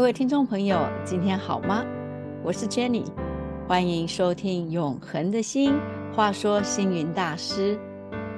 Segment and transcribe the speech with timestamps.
[0.00, 1.84] 各位听众朋友，今天好吗？
[2.42, 3.04] 我是 Jenny，
[3.68, 5.74] 欢迎收听《永恒的心》。
[6.14, 7.78] 话说星云大师，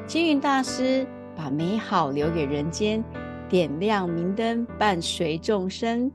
[0.09, 1.07] 星云大师
[1.37, 3.03] 把美好留给人间，
[3.49, 6.11] 点亮明灯，伴随众生。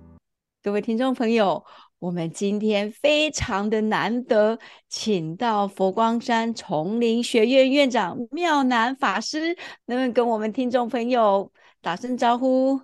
[0.61, 1.63] 各位听众朋友，
[1.99, 4.59] 我们今天非常的难得，
[4.89, 11.49] 请到佛光山丛林学院院长妙南法师，能不能跟我们听众朋友
[11.81, 12.81] 打声招呼？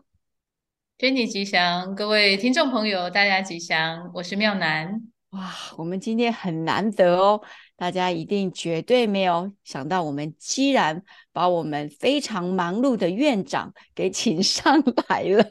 [1.04, 5.02] 天体吉祥，各位听众朋友，大家吉祥，我是妙南。
[5.32, 7.42] 哇，我们今天很难得哦，
[7.76, 11.04] 大家一定绝对没有想到，我们居然
[11.34, 15.46] 把我们非常忙碌的院长给请上来了。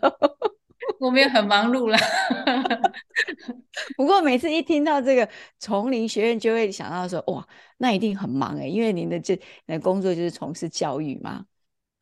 [0.99, 1.99] 我们也很忙碌了，
[3.95, 7.47] 不过每次一听到这个丛林学院，就会想到说，哇，
[7.77, 11.45] 那一定很忙哎，因为您的这的工作就是从事教育嘛。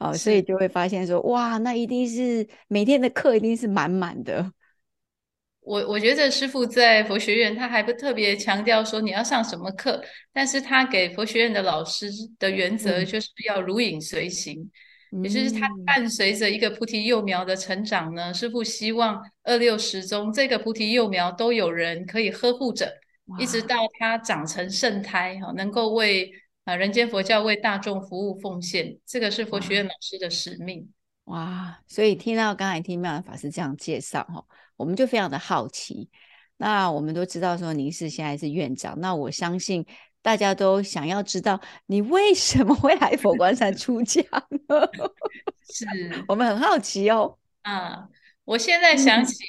[0.00, 4.50] 哦，所以就会发现说，哇，那一定是每天的课一定是满满的。
[5.60, 14.70] 我我觉得师傅在佛学院，他还不特别强调说你要上什么课，但是他给佛学院的老师的原则就是要如影随形，
[15.22, 18.32] 也就是他伴随着一个菩提幼苗的成长呢。
[18.32, 22.90] 师傅希望二六十中这个菩提幼苗都有人可以呵护着，
[23.38, 26.32] 一直到它长成圣胎哈，能够为。
[26.70, 26.76] 啊！
[26.76, 30.88] 人间佛教为大众服务奉献，这个是佛学院老师的使命。
[31.24, 31.80] 哇！
[31.88, 34.44] 所以听到刚才听妙法师这样介绍哈，
[34.76, 36.08] 我们就非常的好奇。
[36.56, 39.84] 那我们都知道说您是现在是院长，那我相信
[40.22, 44.22] 大家都想要知道你为什么会来佛光山出家
[44.68, 44.88] 呢？
[45.68, 45.84] 是
[46.28, 47.36] 我们很好奇哦。
[47.62, 48.08] 啊！
[48.44, 49.44] 我现在想起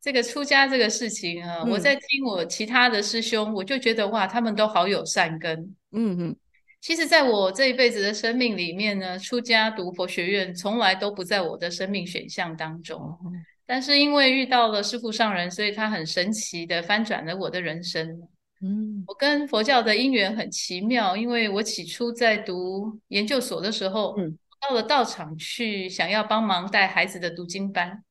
[0.00, 5.74] 这个出家这个事情啊，我在听我其他的师兄，我就觉得哇，他们都好有善根。
[5.92, 6.36] 嗯嗯。
[6.82, 13.16] 其实，在我这一辈子的生命里面呢，出家读佛学院从来都不在我的生命选项当中。
[13.64, 18.20] 但是因为遇到了师父上人，所以他很神奇的翻转了我的人生。
[18.60, 28.02] 嗯，我跟佛教的因缘很奇妙，因为我起初在读研究所的时候，嗯到了道场去想要帮忙带孩子的读经班，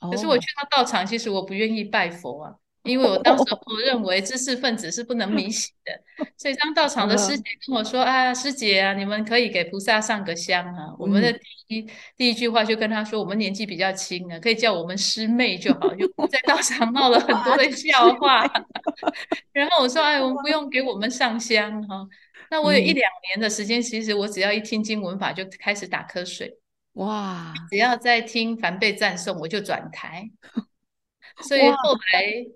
[0.00, 2.54] 可是我去到道场，其实我不愿意拜佛啊。
[2.86, 11.86] 因为我当时我认为知识分子是不能迷信的，所以当到场的师姐跟我说：“啊，师姐啊，你们可以给菩萨上个香啊。”我们的第一
[12.16, 18.50] 第一句话就跟他说：“我们年纪比较轻啊，可以叫我们师妹就好。”就在道场闹了很多的笑话。
[19.52, 22.06] 然后我说：“哎，我们不用给我们上香哈。”
[22.50, 26.56] 那我有一两年的时间，其实我只要一听经文法就开始打瞌睡。
[26.92, 27.52] 哇！
[27.68, 30.30] 只要在听梵呗赞颂，我就转台。
[31.42, 32.46] 所以后来。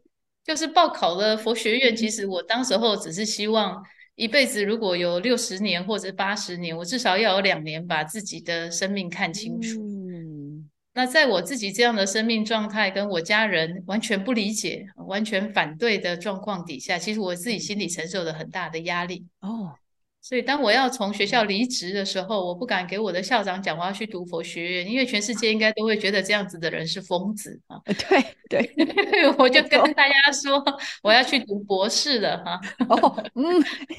[0.50, 3.80] 就是报考了佛学院，其实我当时候只是希望
[4.16, 9.80] 一辈子如果有六十年或者八十年，我至少要有两年把自己的生命看清楚。
[9.80, 19.24] 嗯，那在我自己这样的生命状态，跟我家人完全不理解、完全反对的状况底下，其实我自己心里承受了很大的压力。
[19.42, 19.76] 哦。
[20.22, 27.80] 所以，当我要从学校离职的时候，我不敢给我的校长讲我要去读佛学院，因为全世界应该都会觉得这样子的人是疯子啊。
[27.84, 28.70] 对对，
[29.38, 30.62] 我就跟大家说
[31.02, 32.60] 我要去读博士了哈。
[32.88, 33.44] 哦，嗯，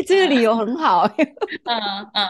[0.06, 1.04] 这个理由很好。
[1.66, 2.28] 嗯嗯，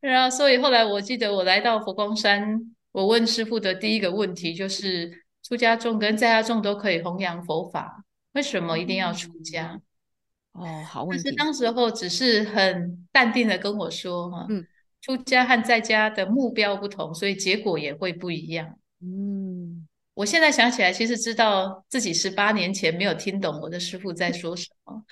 [0.00, 2.60] 然后所以后来我记得我来到佛光山，
[2.92, 9.80] 我问师傅的第一个问题就是：出家众跟在家众都可以弘扬佛法，为什么一定要出家？
[10.54, 11.28] 哦，好问题。
[11.28, 14.64] 是当时候只是很淡定的跟我说哈，嗯，
[15.00, 18.78] 出家和在家的目标不同，所以结果也会不一样。
[19.02, 25.04] 嗯，我现在想起来，其实知道自己十八年前没有听懂我的师傅在说什么。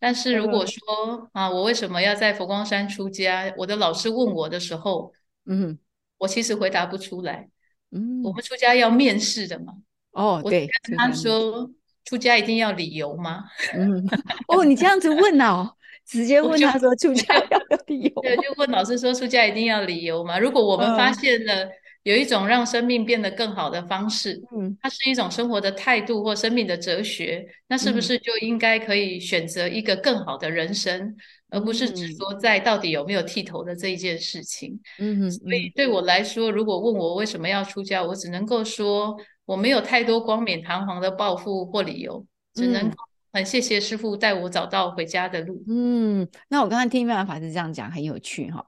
[0.00, 3.54] 但是如果说啊，我为什么要在佛光山出家？
[3.56, 5.12] 我的老师问我的时候，
[5.46, 5.78] 嗯，
[6.18, 7.48] 我其实回答不出来。
[7.92, 9.74] 嗯，我们出家要面试的嘛。
[10.10, 11.70] 哦，对，他说。
[12.04, 13.44] 出家一定要理由吗？
[13.74, 14.04] 嗯，
[14.48, 15.70] 哦，你这样子问哦，
[16.06, 18.10] 直接 问他说出家要理由？
[18.22, 20.38] 对，就问老师说出家一定要理由吗？
[20.38, 21.68] 如果我们发现了
[22.02, 31.14] 有一种让生命变得更好的方式，嗯，它是一种生活的态度或生命的哲学，那是不是就应该可以选择一个更好的人生，
[31.50, 34.80] 而不是只说在到底有没有剃头的这一件事情？
[34.98, 39.16] 嗯，所以对我来说，如果问我为什么要出家，我只能够说。
[39.50, 42.24] 我没有太多光冕堂皇的抱负或理由，
[42.54, 42.88] 只能
[43.32, 45.60] 很谢谢师傅带我找到回家的路。
[45.66, 48.64] 嗯，那我刚刚听妙法师这样讲很有趣哈。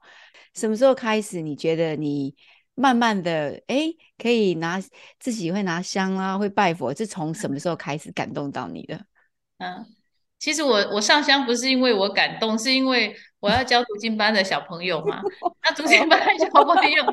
[0.54, 2.34] 什么时候开始你觉得你
[2.74, 4.82] 慢慢的哎可以拿
[5.20, 6.92] 自己会拿香啊，会拜佛？
[6.92, 8.96] 是从什么时候开始感动到你的？
[9.62, 9.86] 嗯，
[10.40, 15.22] 其实我我上香不是因为我感动，是因为我要教读经班的小朋友嘛。
[15.62, 17.04] 那读经班的小朋友。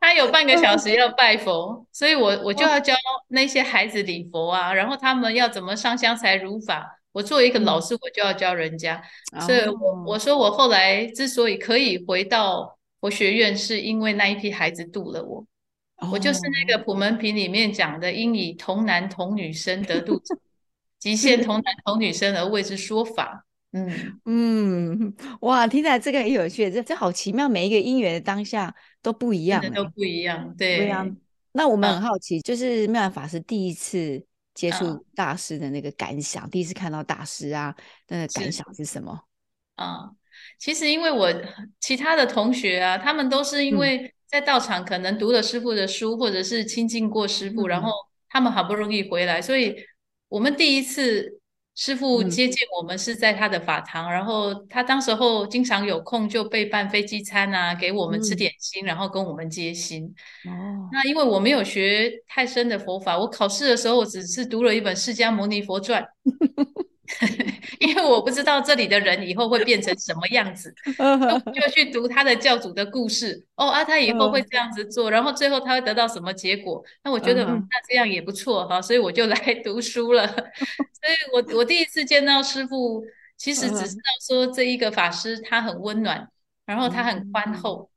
[0.00, 2.94] 他有半个小时要拜佛，所以我我就要教
[3.28, 6.98] 那些孩子礼佛啊，然后他们要怎么上香才如法。
[7.12, 9.02] 我作为一个老师，我就要教人家。
[9.40, 15.44] 所以我我说我后来之所以可以回到佛学院，是因为那一批孩子度了我。
[16.10, 20.34] 我就是那个普门品里面讲的，应以童男童女生得度者，
[20.98, 23.44] 即现童男童女生而为之说法。
[23.72, 30.92] 嗯 嗯，哇，听起来这个很有趣，这这好奇妙，每一个因缘的当下都不一样，都不一样，对。
[31.52, 34.24] 那我们很好奇，就是妙兰法师第一次
[34.54, 37.74] 接触大师的那个感想，第一次看到大师啊，
[38.08, 39.20] 那个感想是什么？
[39.76, 40.10] 啊，
[40.58, 41.32] 其实因为我
[41.78, 47.92] 其他的同学啊，他们都是因为在道场可能读了师傅的书，或者是亲近过师傅，然后
[48.28, 49.76] 他们好不容易回来，所以
[50.26, 51.39] 我们第一次。
[51.76, 60.04] 师傅接见我们是在他的法堂，然后他当时候经常有空就备办飞机餐啊，给我们吃点心，然后跟我们接心。
[60.44, 66.02] 哦，那因为我没有学太深的佛法，我考试的时候我只是读了一本《释迦牟尼佛传》。
[67.80, 70.74] 因为我不知道这里的人以后会变成什么样子，
[71.54, 73.44] 就去读他的教主的故事。
[73.56, 76.82] 哦啊，他以后会这样子做，然后最后他会得到什么结果？
[77.02, 80.26] 那我觉得，嗯，那这样也不错哈，所以我就来读书了。
[80.28, 83.02] 所以我我第一次见到师傅，
[83.36, 86.28] 其实只知道说这一个法师他很温暖，
[86.66, 87.90] 然后他很宽厚。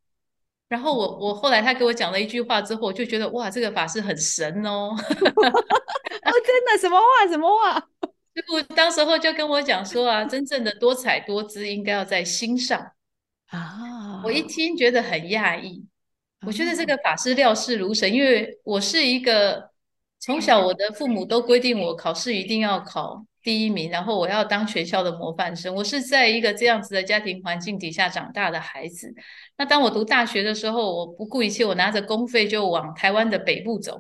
[0.70, 4.90] 然后我我后来他给我讲了一句话之后，我就觉得哇，这个法师很神哦。
[4.96, 7.28] 哦，真的什么话？
[7.30, 7.88] 什么话？
[8.36, 12.92] 师傅当时候就跟我讲说啊，真正的多彩多姿应该要在心上
[13.48, 14.22] 啊。
[14.24, 15.86] 我一听觉得很讶异，
[16.46, 19.70] 我觉得这个法师料事如神，因为我是一个
[20.20, 25.76] 从小我的父母都规定我考试一定要考第一名，然后我要当学校的模范生。
[25.76, 29.14] 我是在一个这样子的家庭环境底下长大的孩子。
[29.58, 33.98] 那当我读大学的时候，我不顾一切，我拿着公费就往台湾的北部走，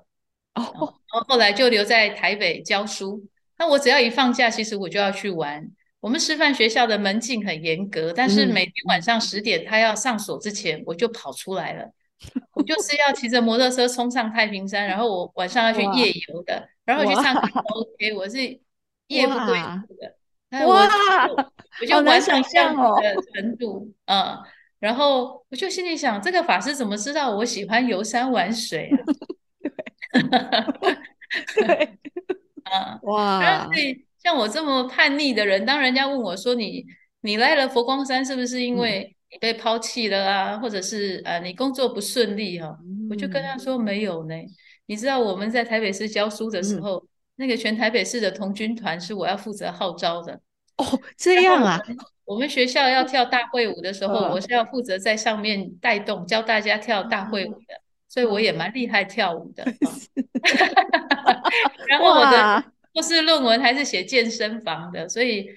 [0.55, 0.63] 哦，
[1.11, 3.23] 然后后来就留在台北教书。
[3.57, 5.69] 那我只要一放假，其实我就要去玩。
[5.99, 11.89] 我们师范学校的门禁很严格，但是每天晚上十点他要上锁之前，我就跑出来了。
[12.55, 18.39] 我就是要骑着摩托车冲上太平山，然后我晚上要去夜游的，然后去唱 OK，我是
[19.07, 20.65] 夜不归宿的。
[20.67, 21.27] 哇，
[21.81, 24.37] 我就玩成这样的程度，嗯，
[24.79, 28.89] 然后我就心里想，这个法师怎么知道我喜欢游山玩水
[30.11, 30.67] 啊？
[31.55, 31.97] 对。
[32.63, 33.65] 啊哇！
[33.65, 36.85] 所以像我这么叛逆的人，当人家问我说你
[37.21, 42.77] 你来了佛光山是不是因为你被抛弃了啊，或者是呃你工作不顺利哈？
[43.09, 44.35] 我就跟他说没有呢。
[44.85, 47.05] 你知道我们在台北市教书的时候，
[47.35, 50.33] 那个全台北市的童军团是我要负责号召的
[50.77, 50.85] 哦。
[51.17, 51.79] 这样啊？
[52.25, 57.82] 我们学校要跳大会舞的时候，我是要负责在上面带动教大家跳大会舞的。
[58.13, 59.65] 所以我也蛮厉害跳舞的
[61.89, 65.49] 然后我的博士论文还是写健身房的，所以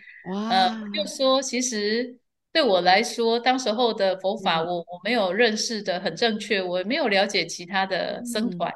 [0.51, 2.17] 呃，就说其实
[2.55, 8.73] 对我来说，当时候的佛法我我没有认识的很正确，我没有了解其他的僧团，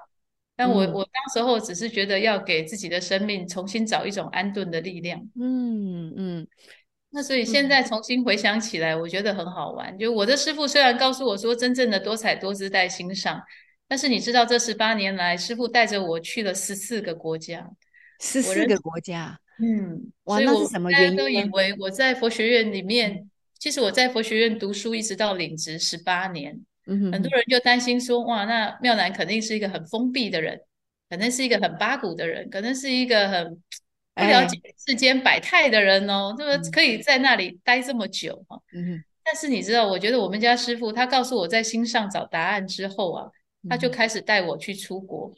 [0.54, 6.46] 但我我当时候只是觉得要给自己的生命重新找一种安顿的力量，嗯嗯。
[7.12, 9.98] 那所以现在重新回想起来，我觉得很好玩。
[9.98, 13.42] 就我的师傅虽然告诉我说，真正的多彩多姿在心上。
[13.90, 17.68] 但是你知道，这十八年来，师傅带着我去了十四个国家，
[18.20, 23.28] 十四个国家，嗯，所以我大家都以为我在佛学院里面，
[23.58, 26.56] 其实我在佛学院读书一直到领职十八年，
[26.86, 30.60] 嗯很多人就担心说，哇，那妙南肯定是一个很封闭的人，
[31.08, 33.60] 可能是一个很八股的人，可能是一个很
[34.14, 34.56] 不了解
[34.86, 43.28] 世间百态的人哦，这么可以在那里待这么久哈，嗯但是你知道，我觉得我们家师傅他告诉我在心上找答案之后啊。
[43.68, 45.32] 他就开始带我去出国。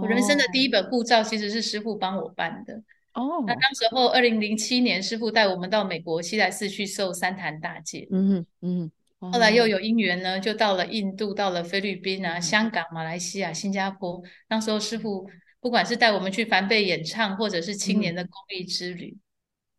[0.00, 2.74] 我人生的第一本护照其实是师傅帮我办的。
[3.14, 8.06] 哦，那当时候二零零七年，师傅带我们到美国西来寺去受三坛大戒。
[8.10, 8.90] 嗯嗯。
[9.32, 14.22] 后来又有因缘呢，就到了印度，到了菲律宾啊、香港、马来西亚、新加坡。
[14.48, 15.28] 那时候师傅
[15.60, 19.16] 不管是带我们去梵贝演唱，或者是青年的公益之旅。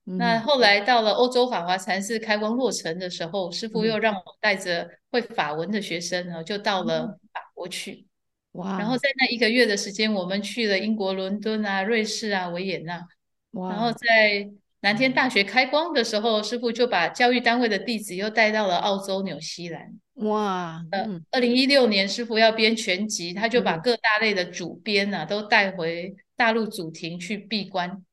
[0.03, 7.17] 那后来到了欧洲法华禅寺开光落成的时候，师傅又让我带着会法文的学生呢，就到了法
[7.61, 8.07] 国去。
[8.53, 8.79] 哇！
[8.79, 13.07] 然后在那一个月的时间，我们去了英国伦敦啊、瑞士啊、维也纳。
[13.51, 13.69] 哇！
[13.69, 14.49] 然后在
[14.81, 19.93] 南天大学开光的时候，师傅就把教育单位的弟子又带到了澳洲、纽西兰。
[20.15, 20.83] 哇！
[20.91, 28.03] 呃，二零一六年师傅要编全集，他就把各大类的主编呢都带回大陆祖庭去闭关。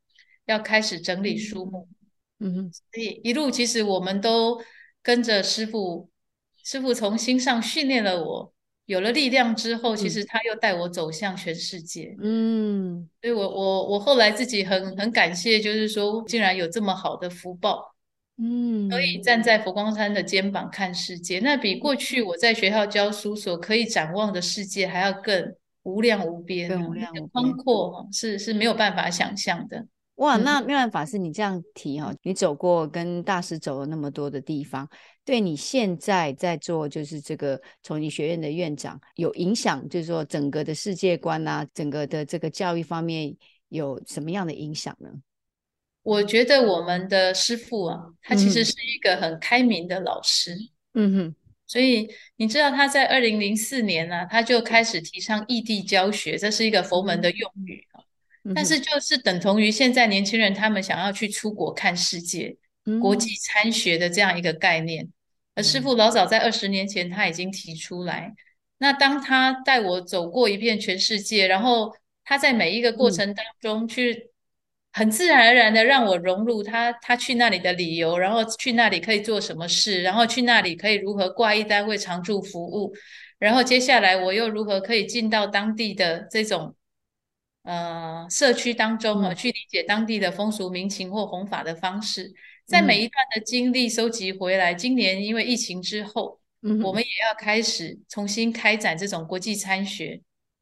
[0.46, 1.88] 要开始整理书目，
[2.38, 4.62] 嗯哼，所以一路其实我们都
[5.02, 6.08] 跟着师傅，
[6.64, 8.52] 师傅从心上训练了我，
[8.88, 12.16] 有了力量之后，其实他又带我走向全世界。
[12.22, 17.94] 嗯，所以我我我后来自己很很感谢，就是说竟然有这么好的福报，
[18.38, 29.84] 嗯，可以站在佛光山的肩膀看世界，那比过去我在学校教书所可以展望的世界还要更无量无边、更无量宽阔，是是没有办法想象的。
[30.18, 34.88] 哇，那妙兰法师，你这样提哈，你走过跟大师走了那么多的地方，
[35.24, 43.32] 对你现在在做就是这个崇礼学院的院长有影响，就是说整个的世界观啊，整个的这个教育方面
[43.68, 45.08] 有什么样的影响呢？
[46.02, 50.56] 我觉得我们的师傅啊，他其实是一个很开明的老师，
[50.94, 51.34] 嗯哼，
[51.64, 57.97] 所以你知道他在二零零四年呢，他就开始提倡异地教学，这是一个佛门的用语啊。
[58.54, 62.56] 但是就是等同于现在年轻人他们想要去出国看世界、
[63.00, 65.08] 国际参学的这样一个概念。
[65.54, 68.32] 而师傅老早在二十年前他已经提出来。
[68.78, 74.30] 那当他带我走过一遍全世界，然后他在每一个过程当中去
[74.92, 82.94] 很自然而然的让我融入他，他去那里的理由，然后去那里可以做什么事，然后去那里可以如何挂一单位常驻服务，
[83.38, 86.74] 然后接下来我又如何可以进到当地的这种。
[87.62, 92.32] 呃，社区当中啊，去理解当地的风俗民情或弘法的方式，
[92.66, 94.72] 在每一段的经历收集回来。
[94.72, 96.40] 今年因为疫情之后，
[96.82, 100.20] 我们也要开始重新开展这种国际参学。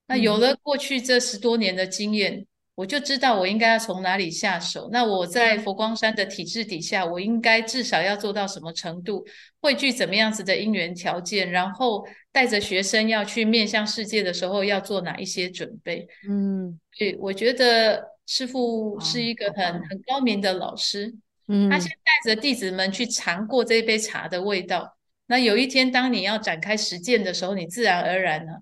[0.08, 2.46] 那有了过去这十多年的经验。
[2.76, 4.90] 我就知道我应该要从哪里下手。
[4.92, 9.24] 那我在佛光山的体制底下，我应该至少要做到什么程度？
[9.60, 11.50] 汇聚怎么样子的因缘条件？
[11.50, 16.06] 然后带着学生要去面向世界的时候，要做哪一些准备？
[16.28, 21.14] 嗯，对，我觉得师傅是一个很很高明的老师。
[21.48, 24.98] 嗯，他先带着弟子们去尝过这一杯茶的味道。
[25.28, 28.52] 那有一天，当你要展开实践的时候，你自然而然呢，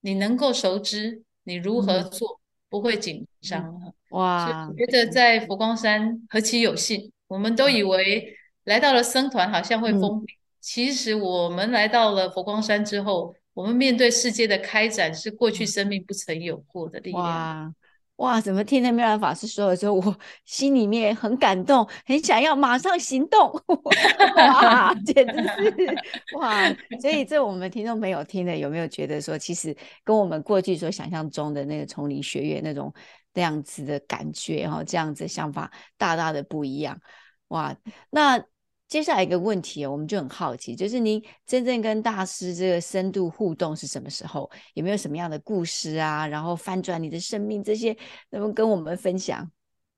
[0.00, 2.40] 你能够熟知你如何做。
[2.68, 4.70] 不会紧张哇！
[4.76, 17.24] 觉得在佛光山何其有幸，我们都以为来到了僧团好像会封闭，其实我们来到了佛光山之后，我们面对世界的开展是过去生命不曾有过的力量。
[17.24, 17.74] 哇，
[18.18, 23.50] 哇怎么听那妙兰法师说的时候，我心里面很感动，很想要马上行动。
[24.36, 25.96] 哇，简直是
[26.36, 26.68] 哇！
[27.00, 32.92] 所以这我们听众朋友听了有没有觉得说，其实跟我们过去所想象中的那个丛林学院那种
[33.34, 37.00] 那样子的感觉哈，这样子想法大大的不一样。
[37.48, 37.76] 哇，
[38.10, 38.44] 那。
[38.88, 44.50] 接下来一个问题我们就很好奇，就是您真正跟大师这个深度互动是什么时候？
[44.72, 46.26] 有没有什么样的故事啊？
[46.26, 47.92] 然后翻转你的生命这些，
[48.30, 49.50] 能不能跟我们分享？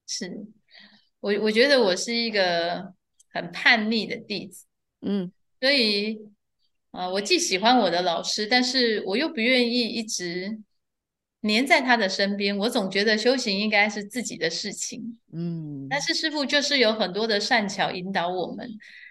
[0.08, 0.44] 是
[1.20, 2.92] 我我觉得我是一个
[3.32, 4.66] 很叛逆的弟子，
[5.02, 5.30] 嗯，
[5.60, 6.18] 所以
[6.90, 10.58] 啊，我既喜欢我的老师，但是我又不愿意一直
[11.40, 12.56] 黏在他的身边。
[12.56, 15.18] 我总觉得修行应该是自己的事情。
[15.32, 18.68] 嗯，但是师傅就是有很多的善巧引导我们。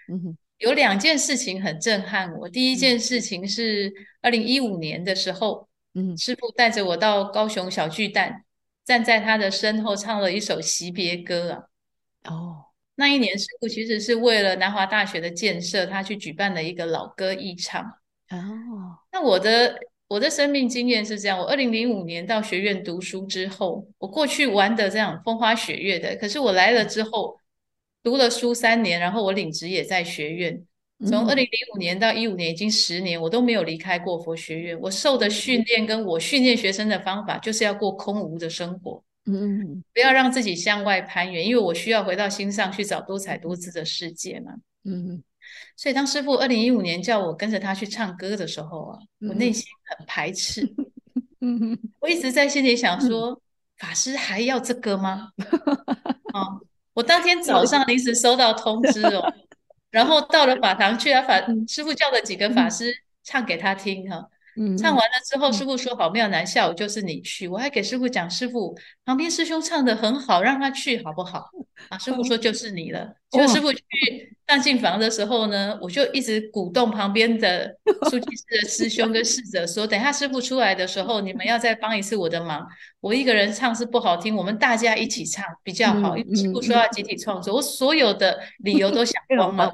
[0.08, 2.48] 嗯，有两件事情很震撼我。
[2.48, 8.44] 第一件事情是二零一五年的时候，嗯，师傅带着我到高雄小巨蛋，
[8.84, 12.32] 站在他的身后唱了一首惜别歌啊。
[12.32, 17.82] 哦，那一年师傅其实是为了南华大学的建设，他去举办了一个老歌艺唱。
[18.30, 18.38] 哦，
[19.10, 19.78] 那我的。
[20.10, 27.38] 我的生命经验是这样：我二零零五年到学院读书之后，我过去玩的这样风花雪月的，可是我来了之后，
[28.02, 30.60] 读了书三年，然后我领职也在学院。
[31.06, 34.76] 从二零零五年到一五年，已经十年，我都没有离开过佛学院。
[34.80, 45.22] 我受的训练跟我训练学生的方法，就是要过空无的生活，嗯，不要让自己向外攀援，因为我需要回到心上去找多彩多姿的世界嘛，嗯。
[45.80, 50.60] 所以，当师傅二零一五年叫我跟着他去唱歌的时候啊，我内心很排斥。
[52.00, 53.40] 我一直在心里想说：
[53.78, 55.30] 法师还要这个吗？
[56.34, 56.60] 啊！
[56.92, 59.32] 我当天早上临时收到通知哦，
[59.90, 62.92] 然后到了法堂去啊，法师傅叫了几个法师
[63.24, 64.28] 唱给他听哈。
[64.76, 71.48] 唱完了之后，师傅说好妙难下午就是你去，我还给师傅讲，师傅旁边师兄唱的很好，让他去好不好？
[71.88, 73.14] 啊，师傅说就是你了。
[73.30, 73.82] 就师傅去
[74.50, 77.72] 上进房的时候呢，我就一直鼓动旁边的
[78.10, 82.66] 书记室的师兄跟侍者说，等下师傅出来的时候，你们要再帮一次我的忙。
[83.00, 86.16] 我一个人唱是不好听，我们大家一起唱比较好。
[86.16, 89.72] 因为师傅说要集体创作，我所有的理由都想光了。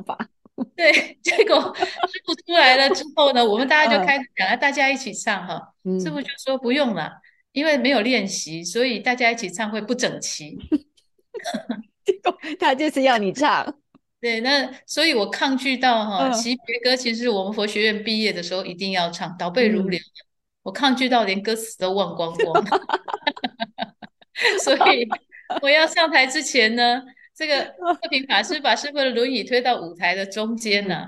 [0.77, 0.93] 对，
[1.25, 5.59] 结果师傅出来了之后呢，我们大家就开始讲，了大家一起唱哈。
[5.99, 7.11] 师傅就说不用了，
[7.53, 10.55] 因为没有练习，所以大家一起唱会不整齐。
[12.61, 13.75] 他就是要你唱。
[14.27, 20.01] 对，那所以我抗拒到哈，其别歌其实我们佛学院毕业的时候一定要唱，倒背如流。
[20.65, 22.65] 我抗拒到连歌词都忘光光，
[24.65, 25.07] 所以
[25.63, 27.01] 我要上台之前呢，
[27.37, 31.07] 这个 慧平法师把师傅的轮椅推到舞台的中间呢，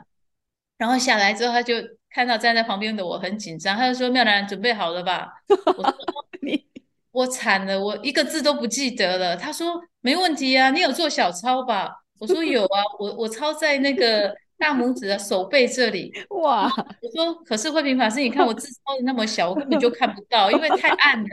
[0.79, 1.75] 然后下来之后，他就
[2.11, 5.29] 看到站在旁边的我很紧张，他就说：“妙兰，准备好了吧？”
[5.77, 5.95] 我说：
[6.41, 6.65] “你，
[7.11, 16.65] 我惨了，我一个字都不记得了。”他说：“没问题啊，你有做小抄吧？”我说：“有啊，我我抄在那个。”大拇指的手背这里，哇！
[17.01, 21.29] 我说，可是慧平法师，你看我字抄的那么小，我根本就看不到，因为太暗了。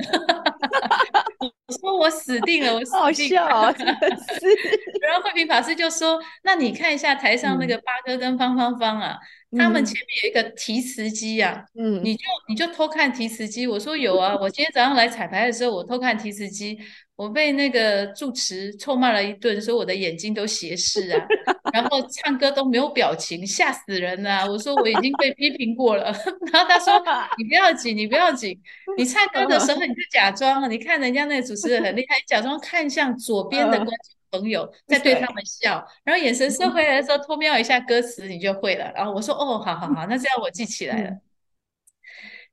[1.42, 4.48] 我说我死定了，我好笑，真的是。
[5.02, 9.18] 然后慧平法师就说：“那你看一下台上那个八哥跟方芳芳啊，
[9.58, 16.78] 他们前面有一个提词机啊，嗯，你就你就偷看提词机。”我说：“有啊，我今天早上来彩排的时候，我偷看提词机。”
[17.16, 21.28] 我被那个住持臭骂了一顿，说我的眼睛都斜视啊，
[21.72, 24.46] 然后唱歌都没有表情，吓死人了。
[24.46, 26.12] 我说我已经被批评过了，
[26.52, 27.02] 然后他说
[27.40, 28.62] 你不要紧，你不要紧，
[28.98, 38.92] 你唱歌的时候你就假装，你看人家那个主持人很厉害，假装看向左边的观众朋友，在对他们笑，然后眼神收回来的时候偷瞄一下歌词，你就会了。
[38.94, 41.12] 然后我说哦，好好好，那这样我记起来了。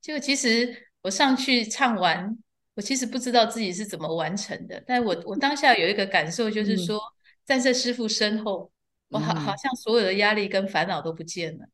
[0.00, 2.38] 结果其实我上去唱完。
[2.74, 6.98] 我其实不知道自己是怎么完成的，但我我当下有一个感受，就是说
[7.44, 8.70] 站在师傅身后，
[9.08, 11.66] 我好好像所有的压力跟烦恼都不见了。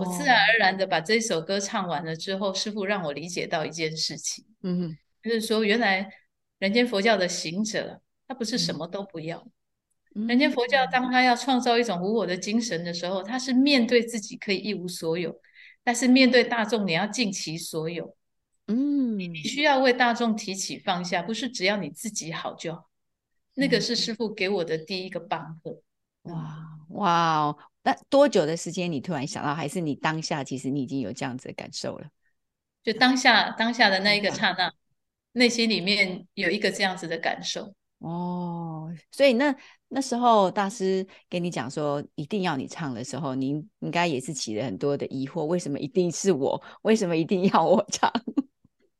[0.00, 6.08] 我自然而然的把这首歌唱完了之后，师傅让我理解到一件事情，嗯，就是说原来
[6.58, 9.46] 人间佛教的行者，他不是什么都不要。
[10.28, 15.38] 人间佛教当他要创造一种无我的精神的时候，他是面对自己可以一无所有，
[15.82, 18.16] 但是面对大众你要尽其所有。
[18.66, 22.88] 嗯，你需要为大众提起放下，不是只要你自己好就好。
[23.54, 25.80] 那个是师傅给我的第一个棒喝。
[26.22, 26.56] 哇
[26.88, 27.58] 哇哦！
[27.82, 32.06] 那多久的时间你突然想到，还是你当下其实你已经有这样子的感受了？
[32.82, 34.72] 就当下当下的那一个刹那，
[35.32, 37.74] 内心里面有一个这样子的感受。
[37.98, 39.54] 哦，所以那
[39.88, 46.60] 那时候大师跟你讲说一定要你唱的时候，您应该也是起了很多的疑惑：为什么一定是我？
[46.82, 48.10] 为什么一定要我唱？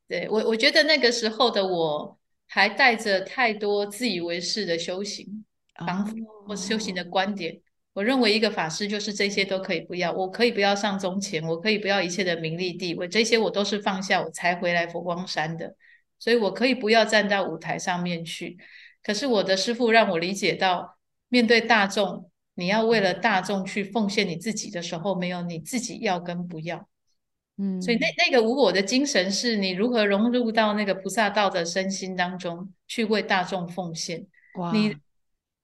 [0.07, 5.43] 对我，我觉得那个时候的我还带着太多自以为是的修行
[5.85, 6.13] 方法
[6.47, 7.59] 或修行的观点。
[7.93, 15.73] 我认为一个法师就是这些都可以不要，我可以不要上宗前，我可以不要一切的名利地位，这些我都是放下我才回来佛光山的，
[16.19, 18.57] 所以我可以不要站到舞台上面去。
[19.01, 20.97] 可是我的师父让我理解到，
[21.29, 26.87] 面对大众，你要为了大众去奉献你自己的时候，没有你自己要跟不要。
[27.57, 34.25] 嗯，所以那那个无我的精神是你如何融入到那个菩萨道的身心当中去为大众奉献。
[34.59, 34.93] 哇，你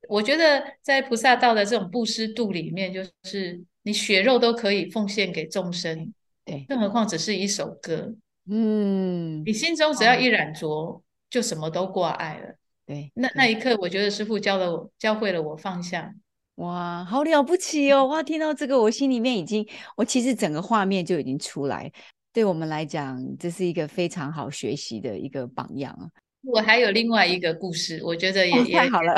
[0.07, 6.13] 我觉得在菩萨道的这种布施度里面，就是你血肉都可以奉献给众生，
[6.45, 8.15] 对，更何况只是一首歌。
[8.49, 12.55] 嗯，你心中只要一染着，就什么都挂碍了。
[12.85, 16.13] 对，那那一刻，我觉得师傅教了我，教会了我放下。
[16.61, 18.05] 哇，好了不起哦！
[18.05, 21.91] 哇，听到这个，我心里面已经，我其实整个画面就已经出来。
[22.31, 26.05] 对我们来讲，这是一个非常好学习的一个榜样啊。
[26.43, 29.15] 我还有另外一个故事，我觉得也太好了。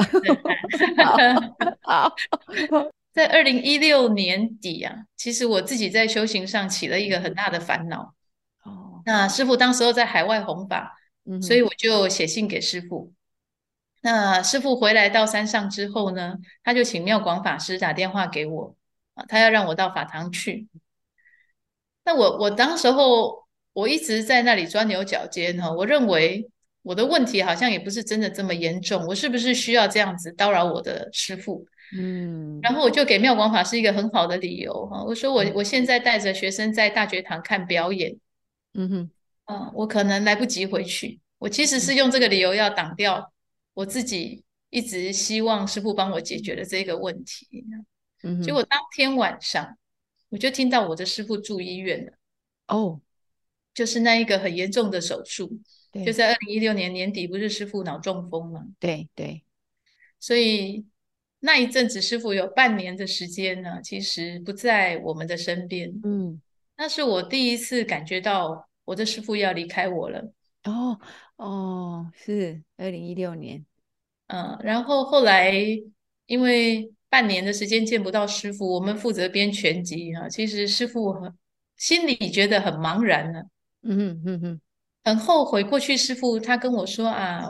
[1.81, 2.13] 好，
[3.11, 8.13] 在二零一六年底啊，其实我自己在修行上起了一个很大的烦恼。
[8.63, 10.97] 哦，那师傅当时候在海外弘法，
[11.41, 13.11] 所以我就写信给师傅。
[14.05, 18.75] 那师傅回来到山上之后呢，他就请妙广法师打电话给我
[19.13, 20.67] 啊，他要让我到法堂去。
[22.03, 26.49] 那我我当时候我一直在那里钻牛角尖哈，我认为
[26.81, 31.65] 我的问题好像也不是真的这么严重，我是不是需要这样子叨扰我的师傅？
[31.95, 38.17] 嗯，然后我就给妙广法师一个很好的理由哈，我说我我现在带着学生在大觉堂看表演，
[38.73, 39.09] 嗯哼，
[39.45, 43.32] 啊，我可能来不及回去，我其实是用这个理由要挡掉。
[43.73, 47.65] 我自己一直希望师傅帮我解决了这个问题，
[48.23, 49.77] 嗯，结果当天晚上
[50.29, 52.13] 我就听到我的师傅住医院了，
[52.67, 53.01] 哦，
[53.73, 55.59] 就是那一个很严重的手术，
[56.05, 58.65] 就在二零一六年年底，不是师傅脑中风吗？
[58.79, 59.43] 对对，
[60.19, 60.85] 所以
[61.39, 66.41] 那一阵子师傅有半年的时间呢，其实不在我们的身边，嗯，
[66.77, 70.99] 那是我第一次感觉到我的师傅要离开我了，哦。
[71.35, 73.65] 哦，是二零一六年，
[74.27, 75.51] 嗯，然后后来
[76.27, 81.33] 因为半年的时间见不到师傅，我们负责编全集哈，其实师傅很
[81.75, 83.41] 心里觉得很茫然呢，
[83.81, 84.61] 嗯哼嗯哼，
[85.03, 85.63] 很后悔。
[85.63, 87.45] 过去师傅他跟我说啊，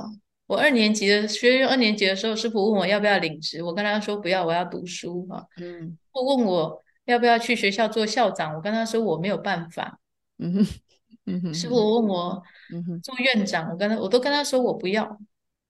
[0.48, 5.46] 我二年级的学院二年级的时候，师傅问我要不要领职，我跟他说不要，我要读书哈。
[5.58, 10.00] 嗯，我问我要不要去学校做校长，我跟他说我没有办法。
[10.40, 10.66] 嗯哼，
[11.26, 15.18] 嗯哼，师傅问我嗯做院长，我跟他我都跟他说我不要。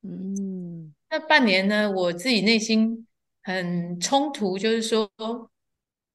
[0.01, 3.07] 嗯，那半年呢，我自己内心
[3.41, 5.09] 很冲突，就是说，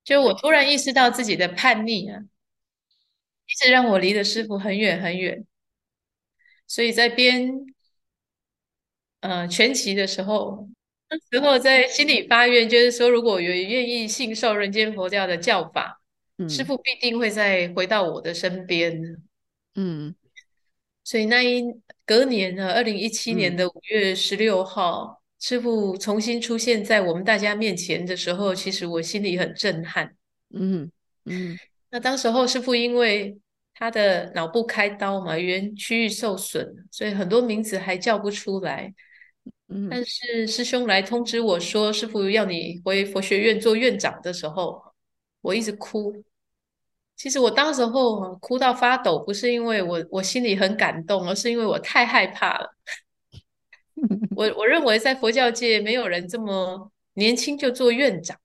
[0.04, 5.46] 就我突然意识到自己的叛逆啊，一直让我离的师傅很远很远，
[6.66, 7.66] 所以在编。
[9.20, 10.68] 嗯，全集的时候，
[11.10, 16.00] 那时候在心里发愿，就是说，如果有愿意信受人间佛教的教法，
[16.48, 19.20] 师傅必定会再回到我的身边。
[19.80, 20.12] 嗯，
[21.04, 21.62] 所以那一
[22.04, 30.16] 隔年呢，二零一七年的五月十六号，师傅重新出现在我们大家面前的时候，其实我心里很震撼。
[30.52, 30.90] 嗯
[31.26, 31.56] 嗯，
[31.90, 33.38] 那当时候师傅因为
[33.72, 38.92] 他的脑部开刀嘛，原区域受损，所以很多名字还叫不出来。
[39.68, 44.82] 嗯但是师兄来通知我说，师傅要你回佛学院做院长的时候，
[45.40, 46.24] 我一直哭。
[47.18, 52.74] 其实我当时候哭到发抖，不是因为我我心里很感动，而是因为我太害怕了。
[54.36, 58.38] 我 我认为在佛教界没有人这么年轻就做院长。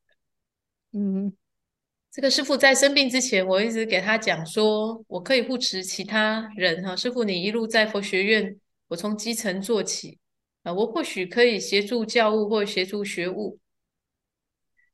[0.92, 1.32] 嗯，
[2.12, 6.96] 这个师傅在生病之前，我一直给他讲说，我可以护持其他人哈。
[6.96, 10.18] 师傅，你一路在佛学院，我从基层做起。
[10.64, 13.60] 啊，我或许可以协助教务或协助学务，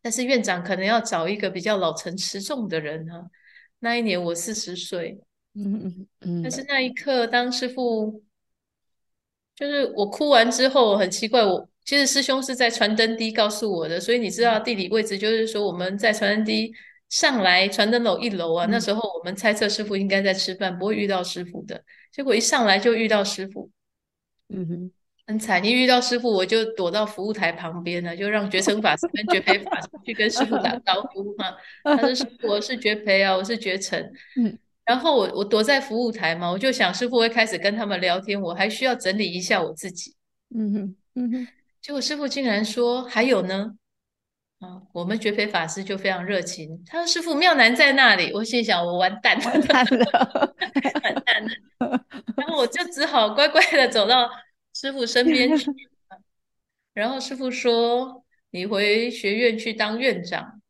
[0.02, 3.30] 但是院长可能要找一个比较老成持重的人哈。
[3.80, 5.20] 那一年我四十岁，
[5.56, 6.52] 嗯嗯嗯，但。
[6.52, 8.24] 是那一刻，当师傅
[9.56, 16.74] 就是我哭完之后，很奇怪，我其实师兄是在传灯梯告诉我的，所以你知道地理位置，就是说我们在传灯梯
[17.10, 23.72] 上来传灯楼一楼啊，那时候我们猜测师傅应该在吃饭，不会遇到师傅的，结果一上来就遇到师傅，
[24.50, 24.92] 嗯哼。
[25.30, 31.54] 很惨，一遇到师傅，我就躲到服务台旁边了，就让觉成法师跟觉培法师去跟师傅打招呼嘛。
[31.86, 34.02] 他说：“师傅，我是觉培啊，我是觉成。”
[34.42, 40.16] 嗯，然后我我躲在服务台嘛，我就想师傅会开始跟他们聊天，我还需要整理一下我自己。
[40.56, 41.48] 嗯哼，嗯哼。
[41.80, 43.74] 结果师傅竟然说：“还有呢。”
[44.62, 50.56] 啊，我们觉培法师就非常热情，他说：“师傅，妙男在那里。”我心想：“我完蛋了， 完蛋了，
[51.04, 54.28] 完蛋了。”然后我就只好乖乖的走到。
[54.80, 55.70] 师傅身边去，
[56.94, 60.62] 然后师傅说：“你回学院去当院长。”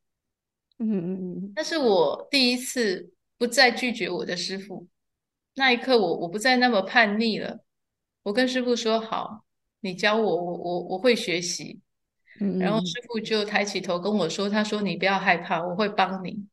[0.79, 1.53] 嗯嗯嗯。
[1.55, 4.87] 但是我第一次不再拒绝我的师傅。
[5.53, 7.59] 那一刻，我我不再那么叛逆了。
[8.23, 9.45] 我跟师傅说：“好，
[9.81, 11.79] 你教我，我我我会学习。”
[12.41, 16.43] 嗯然后师傅就抬起头跟我说：“他说你不要害怕，我会帮你。”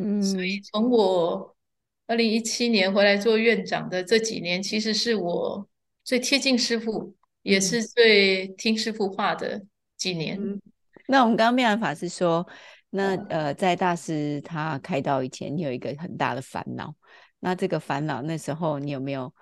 [0.00, 0.22] 嗯。
[0.22, 1.54] 所以从我
[2.06, 5.68] 二零一七年回来做院长的这几年，其实是我。
[6.04, 9.64] 最贴近师傅，也是最听师傅话的
[9.96, 10.60] 几年。
[11.08, 12.46] 那我们刚刚妙然法师说，
[12.90, 16.94] 那呃，在大师他开刀以前，你有一个很大的烦恼。
[17.40, 19.32] 那这个烦恼那时候你有没有？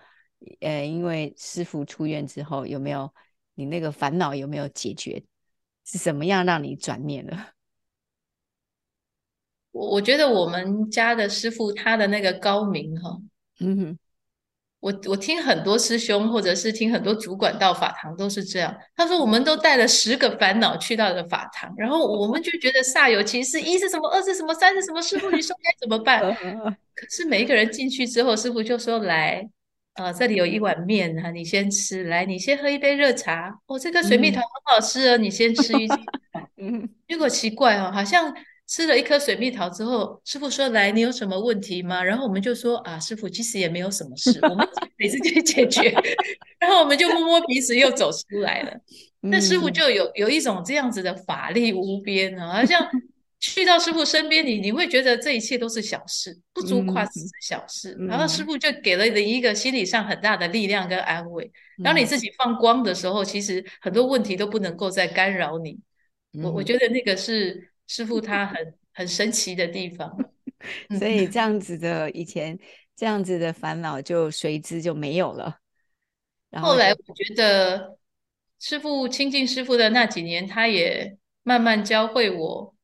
[0.60, 3.12] 呃，因为师傅出院之后，有没有
[3.54, 5.22] 你那个烦恼有没有解决？
[5.84, 7.50] 是什么样让你转念了？
[9.72, 13.20] 我我觉得我们家的师傅他的那个高明哈，
[13.60, 13.98] 嗯哼。
[14.80, 18.74] 我我听很多师兄，或者是听很多主管到法堂都是这样。
[18.96, 26.20] 他说，我们都带了十个烦恼去到了法堂，然后我们就觉得煞有其事，一是什么，二是什么，三是什么，师傅你说该怎么办？
[26.94, 29.46] 可是每一个人进去之后，师傅就说：“来，
[29.94, 32.04] 啊，这里有一碗面哈，你先吃。
[32.04, 33.54] 来，你先喝一杯热茶。
[33.66, 35.86] 哦，这个水蜜桃很好吃哦，你先吃一。
[36.56, 38.34] 嗯，结果奇怪哦，好像。
[38.70, 44.64] 吃了一颗水蜜桃之后，师傅说：“来，你有什么问题吗？”然后我们就说：“啊，师傅，其实也没有什么事，我们
[44.96, 45.92] 每次去解决。”
[46.60, 48.72] 然后我们就摸摸鼻子，又走出来了。
[49.22, 52.88] 那师傅就有有一种这样子的法力无边啊，好像
[53.40, 57.96] 去到师傅身边，你你会觉得这一切都是小事，不足挂齿的小事。
[58.08, 61.50] 然后师傅就给了你一个心理上很大的力量跟安慰。
[61.82, 65.76] 当你自己放光的时候，其实很多问题都不能够再干扰你。
[66.40, 67.68] 我我觉得那个是。
[67.90, 70.16] 师傅他很 很神奇的地方，
[70.96, 72.56] 所以这样子的以前
[72.94, 75.58] 这样子的烦恼就随之就没有了。
[76.50, 77.98] 然后来我觉得
[78.60, 82.76] 师傅亲近师傅的那几年，他也慢慢教会我，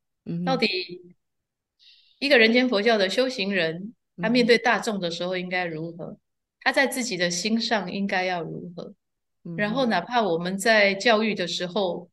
[0.44, 1.14] 到底
[2.18, 6.18] 一个人间佛教的修行人，他面对大众的时候应该如何，
[6.62, 8.92] 他在自己的心上应该要如何，
[9.56, 12.10] 然后哪怕我们在教育的时候。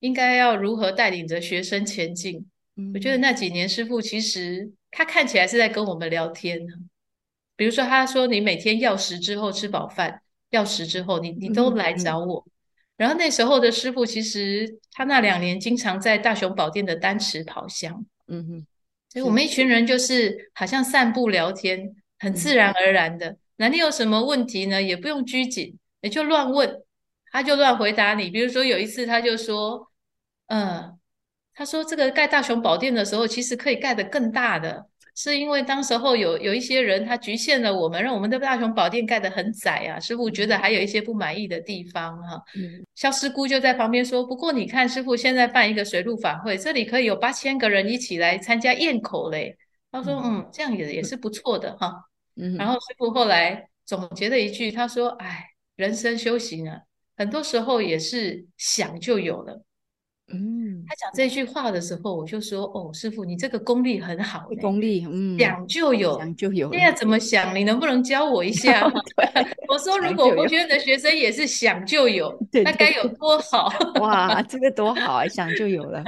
[0.00, 2.46] 应该要如何带领着学生前进？
[2.94, 6.74] 我觉得那几年师傅其实他看起来是在跟我们聊天呢。
[7.56, 12.46] 比如说，他说你每天要食之后吃饱饭，要食之后，你你都来找我。
[12.98, 18.66] 然后那时候的师傅，其实他那两年经常在大雄宝殿的丹池跑香，嗯哼，
[19.10, 23.36] 所以我们一群人就是好像散步聊天，很自然而然的。
[23.56, 24.82] 那你有什么问题呢？
[24.82, 26.82] 也不用拘谨，也就乱问，
[27.36, 28.30] 他就乱回答你。
[28.30, 29.86] 比如说有一次，他就说，
[30.46, 30.98] 嗯，
[31.52, 34.88] 他说这个盖大雄宝殿的时候，其实可以盖得更大的。
[35.14, 40.00] 是因为当时候有有一些人，他局限了我们，让我们的大雄宝殿盖得很窄啊。
[40.00, 42.42] 师傅觉得还有一些不满意的地方哈。
[42.54, 42.82] 嗯。
[42.94, 49.58] 肖师姑就在旁边说：“不过你看，师傅现在办一个水陆法会，这里可以有八千个人一起来参加宴口嘞。”
[49.92, 51.92] 他说：“嗯，这样也也是不错的哈。”
[52.40, 52.56] 嗯。
[52.56, 56.80] 然后师傅后来总结了一句，他说：“哎，人生修行啊，
[57.16, 59.62] 很多时候也是想就有了。”
[60.28, 66.68] 嗯，他讲这句话的时候，我就说：“哦，师傅，你这个功力很好，功力，嗯，想就有，想就有。
[66.72, 67.54] 现在怎么想？
[67.54, 68.90] 你能不能教我一下？”
[69.68, 73.70] 我说：“如果佛学院的学生也是想就有，那该有多好！
[74.00, 76.02] 哇，这个多好啊， 想就有了，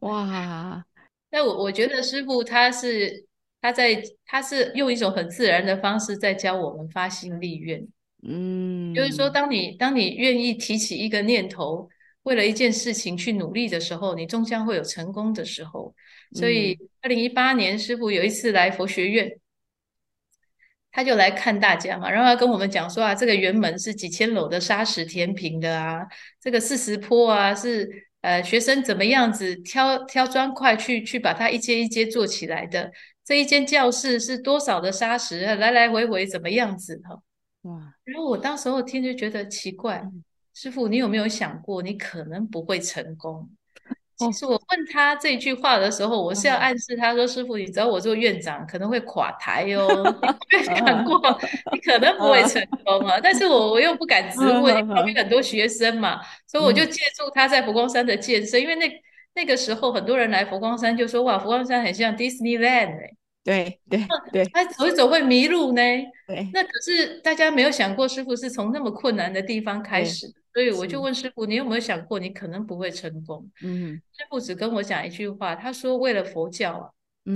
[0.00, 0.84] 哇！
[1.30, 3.24] 那我我觉得师傅他是
[3.62, 7.86] 他在他是用一种很自然的方式在教我们发心立愿，
[8.28, 11.88] 嗯，就是说，当你当你愿意提起一个念头。”
[12.26, 15.94] 为了一件事情去努力的时候，你终将会有成功的时候。
[16.34, 19.30] 所以，二零一八年师傅有一次来佛学院，
[20.90, 26.00] 他就来看大家嘛，然后他跟我们讲说啊，这个圆门是几千楼的砂石填平的啊，
[26.42, 27.88] 这个四十坡啊是
[28.22, 32.90] 呃学生怎么样子挑挑砖块去去把它一阶一阶做起来的，
[33.24, 37.22] 这一间教室是多少的砂石来来回回怎么样子哈？
[37.66, 37.94] 哇！
[38.04, 40.02] 然后我当时候听就觉得奇怪。
[40.54, 43.48] 师傅，你有没有想过，你可能不会成功？
[44.16, 49.86] 其实我问他这句话的时候，我是要暗示他说：“师傅，你找我做院长可能会垮台哦。
[50.58, 51.20] 你想过，
[51.70, 58.90] 你可能不会成功啊。”但是我我又不敢直问，旁边很多学生嘛，所以我就借助他在佛光山的建设，因为那
[59.34, 63.10] 那个时候很多人来佛光山就说：“哇，佛光山很像 Disneyland 哎。”
[63.46, 65.80] 对对对，他走一走会迷路呢。
[66.26, 70.26] 对，那可是大家没有想过，师傅是从那么困难的地方开始。
[70.52, 76.90] 所以我就问师傅：“你有没有想过，你可能不会成功？”嗯，师傅只跟我讲一句话，他说：“为了佛教啊，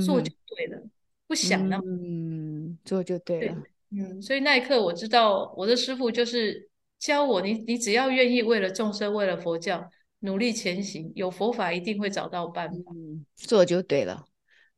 [0.05, 0.83] 做就对了，
[1.29, 1.85] 不想那么……
[1.87, 6.69] 嗯，做就对了。”嗯，所以那一刻我知道，我的师傅就是
[6.99, 12.93] 教我：你你只要愿意为了众生，为了佛教努力前行，有佛法一定会找到办法。
[12.95, 14.25] 嗯，做就对了。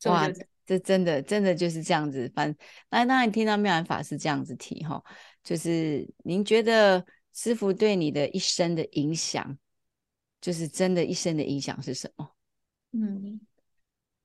[0.06, 0.28] 哇，
[0.66, 2.30] 这真的真的就是这样子。
[2.34, 2.54] 反
[2.90, 5.02] 那当然听到妙安法师这样子提哈，
[5.42, 7.04] 就是您觉得。
[7.34, 9.56] 师傅对你的一生的影响，
[10.38, 12.28] 就是真的一生的影响是什么？
[12.92, 13.40] 嗯，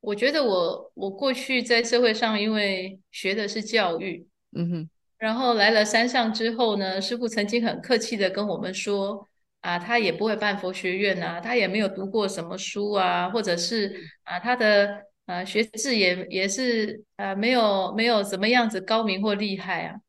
[0.02, 9.26] 我觉得我我过去在社会上，因为学的是教育，嗯哼，然后来了山上之后呢，师傅曾经很客气的跟我们说，
[9.62, 20.02] 啊，他也不会办佛学院啊，他也没有读过什么书啊，或者是啊，他的啊学制也也是啊，没有没有怎么样子高明或厉害啊。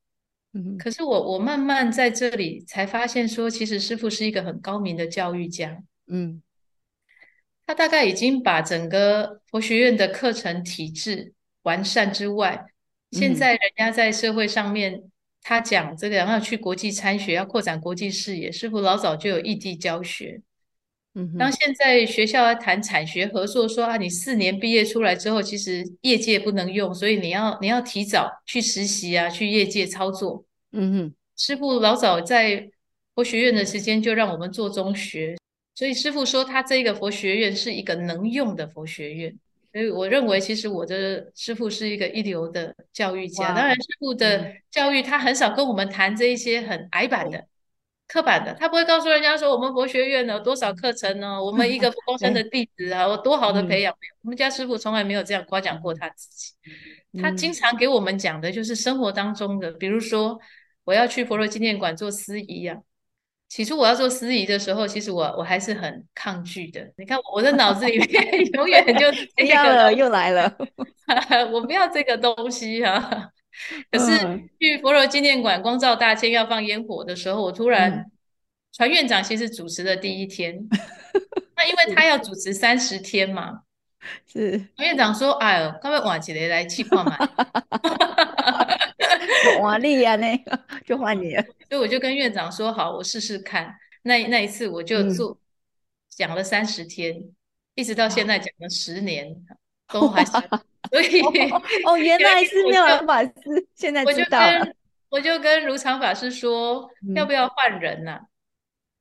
[0.55, 5.83] 嗯可是我我慢慢在这里才发现，说其实师傅是一个很高明的教育家。
[6.07, 6.43] 嗯，
[7.67, 12.65] 他大概已经把整个佛学院的课程体制完善之外，
[13.11, 15.03] 现在人家在社会上面，
[15.43, 20.41] 他讲这个要去国际参学，要扩展国际视野，师傅老早就有异地教学。
[21.19, 30.45] 嗯，当现在学校要谈产学合作，说啊，你四年毕业出来之后，其实业界不能用，所以你要你要提早去实习啊，去业界操作。
[30.71, 32.71] 嗯哼，师傅老早在
[33.17, 35.37] 佛学院的时间就让我们做中学，
[35.75, 39.35] 所以师傅说他这个佛学院是一个能用的佛学院，
[39.73, 43.55] 所以我认为其实我的师傅是一个一流的教育家。
[43.55, 47.45] 当然，师傅的教育他很少跟我们谈这一些很矮板的、
[48.09, 51.41] 刻板的，他不会告诉人家说我们佛学院呢多少课程呢？
[51.41, 53.95] 我们一个佛光山的 弟子啊，我多好的培养。
[54.23, 56.55] 我们家师傅从来没有这样夸奖过他自己，
[57.23, 60.41] 他经常给我们讲的就是生活当中的，比如说。
[60.85, 62.75] 我要去佛罗纪念馆做司仪呀。
[63.51, 66.81] 起初我要做司仪的时候，其实我我还是很抗拒的。
[66.97, 70.57] 你看我的脑子里面 永远就这个又来了，
[71.53, 73.29] 我不要这个东西啊。
[73.91, 78.11] 可是去佛罗纪念馆光照大千要放烟火的时候，我突然
[78.73, 80.57] 传院长先是主持的第一天，
[81.57, 83.63] 那因为他要主持三十天嘛，
[84.27, 87.17] 是传院长说：“哎呦，刚刚晚起来来气矿嘛。”
[89.61, 91.43] 华丽呀，那个就换你了。
[91.69, 93.75] 所以我就跟院长说好，我试试看。
[94.03, 95.39] 那那一次我就做
[96.09, 97.23] 讲了三十天，
[97.75, 99.35] 一直到现在讲了十年，
[99.93, 100.33] 都还是。
[100.91, 101.21] 所以
[101.85, 103.33] 哦， 原来是妙法师，
[103.75, 104.67] 现在知道了。
[105.11, 108.21] 我就跟如常法师说，要不要换人呐？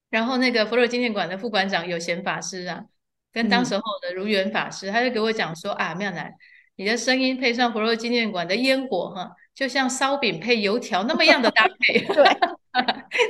[0.09, 2.83] 然后那个佛罗纪念馆的副馆长有贤法师啊，
[3.31, 6.33] 跟当时候的如缘法师，他就给我讲说啊，妙南，
[6.77, 11.99] 你的声音配上佛罗纪念馆的烟火哈，就像烧饼配油条那么样的搭配。
[12.13, 12.37] 对，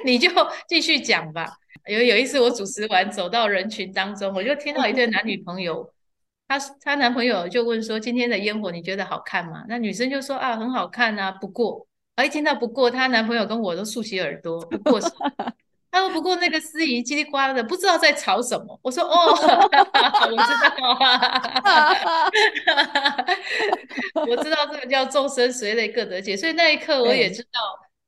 [0.05, 0.29] 你就
[0.67, 1.57] 继续讲吧。
[1.87, 5.91] 有有一次我主持完走到人群当中，我就听到一对男女朋友，
[6.47, 14.59] 她她男朋友就问说：“今天的烟火你觉得好看吗？”那女生就说：“啊，很好看啊。”不过，啊，一听到不过，她男朋友跟我都竖起耳朵。
[14.61, 14.99] 不过，
[15.89, 20.53] 他说：“不过那个司仪叽里呱啦的，不知道在吵什么。”我说：“哦， 我知
[24.15, 27.59] 道， 我知道这个叫众生随类各得解。”所以那一刻我也知道，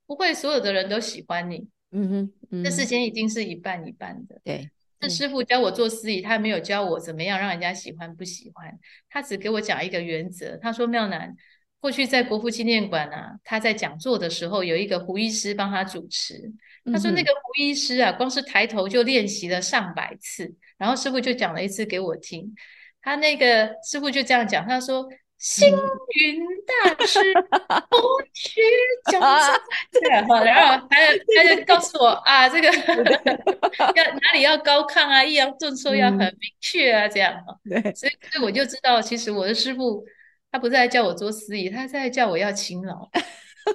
[0.05, 1.67] 不会所有的人都喜欢你。
[1.91, 4.39] 嗯哼，这事情已经是一半一半的。
[4.43, 4.69] 对，
[4.99, 8.77] 这师傅教我做司仪，他没有教我怎么样让人家喜欢不喜欢，
[9.09, 10.57] 他只给我讲一个原则。
[10.57, 11.35] 他说妙南
[11.79, 16.51] 过去在国父纪念馆啊，他在讲座的时候有一个胡医师帮他主持。
[16.91, 22.53] 他说那个胡医师啊，光是抬头就练习了上百次，然后师傅就讲了一次给我听。
[23.01, 25.07] 他那个师傅就这样讲，他说。
[25.39, 27.19] 星云大师
[27.89, 27.97] 不
[28.33, 28.59] 虚
[29.09, 29.21] 讲
[29.89, 32.67] 这样哈，然后他就他就告诉我啊，这个
[33.95, 37.57] 要哪里要高亢啊，抑扬顿挫要很明确啊，这样哈。
[37.63, 40.03] 对，所以所以我就知道，其实我的师傅
[40.51, 43.09] 他不是在叫我做司仪，他在叫我要勤劳。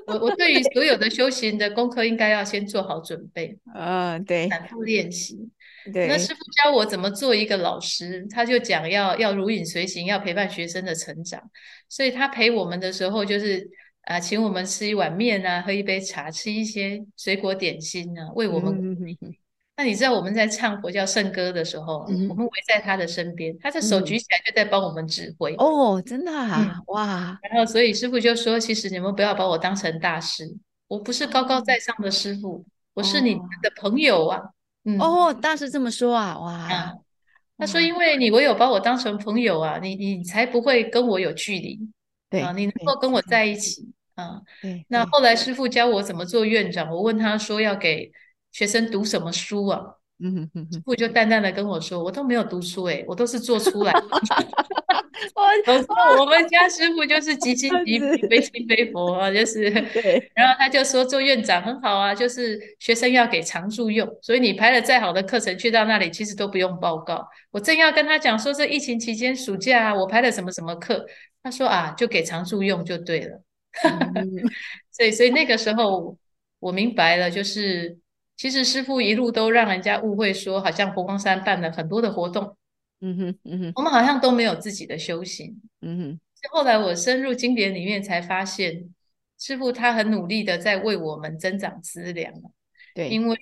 [0.06, 5.48] 我我对于所有的修行的功课，应该要先做好准备啊， 对，反复练习。
[5.92, 11.42] 那师傅教我怎么做一个老师，他就讲要要如影随形，要陪伴学生的成长。
[11.88, 13.68] 所以他陪我们的时候，就是
[14.02, 18.96] 啊，请我们吃一碗面啊，喝一杯茶，吃一些水果点心啊，为我们。
[19.76, 25.52] 那你知道我们在唱佛教圣歌的时候，我们围在他的身边，他的手举起来就在帮我们指挥。
[25.56, 27.38] 哦，真的啊，哇！
[27.42, 30.44] 然后所以师傅就说：“其实你们不要把我当成大师，
[30.86, 34.53] 我不是高高在上的师傅，我是你们的朋友啊。”哦，
[35.40, 36.92] 大师这么说啊，哇！
[37.56, 41.78] 他说：“因为你唯有把我当成朋友啊，你你才不会跟我有距离，
[42.28, 44.40] 对啊，你能够跟我在一起啊。”
[44.88, 48.10] 那后来师傅教我怎么做院长，我问他说要给
[48.50, 49.80] 学生读什么书啊？
[50.18, 53.92] 嗯哼哼哼，师傅就淡淡的跟我说：“我都没有读书，哎，我都是做出来。”
[55.66, 59.70] 我说我们家师傅就是极心极品，非亲非佛啊，就是。
[59.94, 60.30] 对。
[60.34, 67.26] 然后他就说做院长很好啊，就是学生要给常住用，所以你排了再好的课程去到那里，其实都不用报告。
[67.50, 71.06] 我正要跟他讲说，这疫情期间暑假啊，我排了什么什么课，
[71.42, 73.40] 他说啊，就给常住用就对了。
[74.90, 76.16] 所以，所以那个时候
[76.58, 77.96] 我明白了，就是
[78.36, 82.56] 其实师傅一路都让人家误会说，好像佛光山办了很多的活动。
[83.06, 85.60] 嗯哼，嗯哼，我们好像都没有自己的修行。
[85.82, 88.88] 嗯哼，后来我深入经典里面才发现，
[89.38, 92.32] 师傅他很努力的在为我们增长资粮。
[92.94, 93.36] 对，因为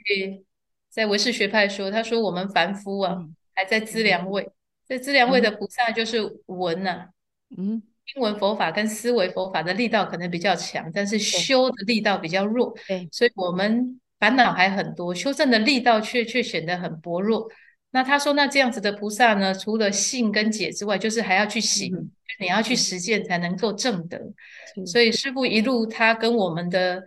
[0.91, 3.17] 在唯识学派说，他说我们凡夫啊，
[3.55, 4.51] 还在资粮位，
[4.85, 7.07] 在资粮位的菩萨就是闻呐，
[7.57, 12.75] 嗯，听闻佛法跟思维佛法的力道可能比较强，但是修的力道比较弱。
[12.89, 17.49] 对，所以我们烦恼还很多，修正的力道却却显得很薄弱。
[17.95, 24.19] 那他说，那这样子的菩萨呢，除了信跟解之外，就是还要去行，你要去实践才能够证得。
[24.87, 27.03] 所以师父一路他跟我们的，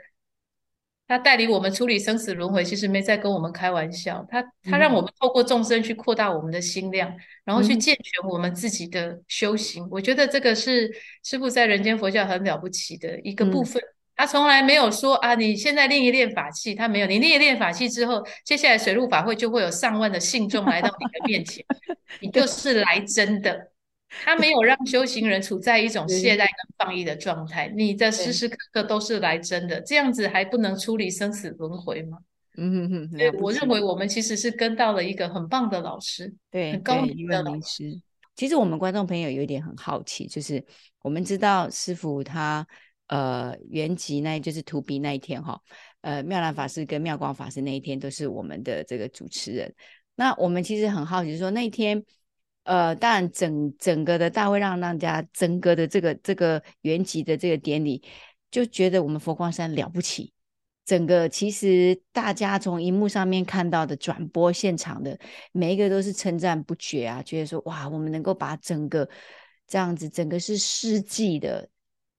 [1.08, 4.24] 他带领我们处理生死轮回，其实没在跟我们开玩笑。
[4.30, 7.12] 他他让我们透过众生去扩大我们的心量，
[7.43, 9.88] 然后去健全我们自己的修行。
[9.89, 13.82] 我觉得这个是师父在人间佛教很了不起的一个部分。
[14.15, 17.08] 他从来没有说啊，你现在练一练法器，他没有。
[17.08, 21.65] 你练一练法器之后，接下来水陆法会就会有上万的信众来到你的面前，
[22.21, 23.71] 你就是来真的。
[24.23, 26.47] 他没有让修行人处在一种懈怠跟
[26.78, 32.19] 放逸的状态，你的时时刻刻都是来真的，这样子还不能处理生死轮回吗？
[32.56, 33.19] 嗯嗯嗯。
[33.19, 37.99] 所以我认为我们其实是跟到了一个很棒的老师，对，很高明的老师。
[38.38, 40.63] 其实我们观众朋友有一点很好奇，就是
[41.01, 42.65] 我们知道师傅他。
[43.08, 45.62] 呃，原籍那就是 To B 那一天哈，
[46.02, 49.73] 呃，妙兰法师跟妙光法师那一天都是我们的这个主持人。
[50.15, 52.04] 那我们其实很好奇，说那一天，
[52.63, 58.02] 呃，当然整整个的大会让大家整个的这个这个原籍的这个典礼，
[58.50, 60.34] 就觉得我们佛光山了不起。
[60.84, 65.19] 整个其实大家从荧幕上面看到的转播现场的
[65.52, 69.08] 每一个都是称赞不绝啊，觉得说哇，我们能够把整个
[69.67, 71.69] 这样子，整个是世纪的。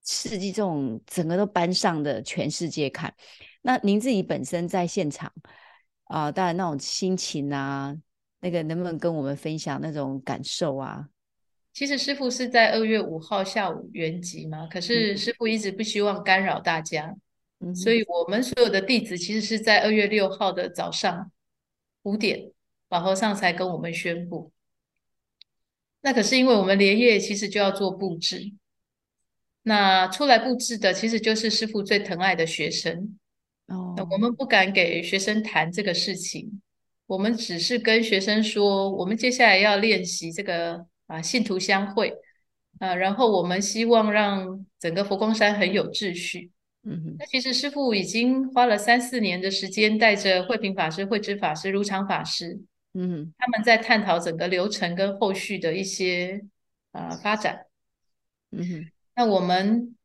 [0.06, 3.12] 世纪这种整个都搬上的全世界看，
[3.62, 5.32] 那您自己本身在现场
[6.04, 7.94] 啊，当然那种心情啊，
[8.40, 11.08] 那个能不能跟我们分享那种感受啊？
[11.72, 17.14] 其实师傅是在二月五号下午圆寂嘛，可是师傅一直不希望干扰大家，
[17.58, 21.30] 嗯所以我们所有的弟子其实是在二月六号的早上
[22.04, 22.50] 五点，
[22.88, 24.52] 法和尚才跟我们宣布。
[26.00, 28.52] 那可是因为我们连夜其实就要做布置，
[29.68, 33.18] 那出来布置的其实就是师傅最疼爱的学生。
[33.66, 36.62] 哦，我们不敢给学生谈这个事情，
[37.08, 42.14] 我们只是跟学生说，我们接下来要练习这个啊信徒相会
[42.78, 46.52] 啊，然后我们希望让整个佛光山很有秩序。
[46.84, 52.60] 嗯哼，那其实师傅已经花了三四年的时间，带着慧平法师、慧知法师、如常法师。
[52.94, 56.44] 嗯，他们在探讨整个流程跟后续的一些
[56.92, 57.66] 呃发展。
[58.52, 59.96] 嗯哼，那我们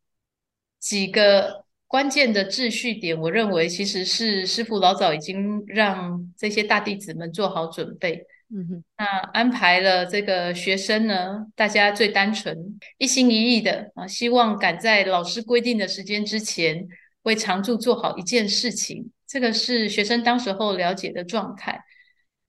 [0.79, 8.25] 几个关键的秩序点，我认为其实是师傅老早已经让这些大弟子们做好准备。
[8.53, 16.87] 嗯哼，那安排了这个学生呢，大家最单纯、一心一意的啊，希望赶在老师规定的时间之前
[17.23, 19.11] 为常住做好一件事情。
[19.27, 21.81] 这个是学生当时候了解的状态。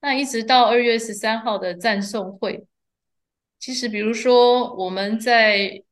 [0.01, 2.65] 那一直到二月十三号的赞颂会，
[3.59, 5.83] 其实比如说我们在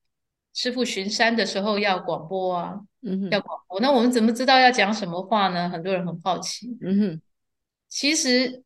[0.54, 5.70] 师傅巡山的时候要广播啊，嗯，要广播，那我们怎么知道要讲什么话呢？
[5.70, 7.22] 很多人很好奇，嗯哼，
[7.88, 8.64] 其实